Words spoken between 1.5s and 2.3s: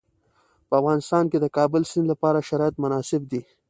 کابل سیند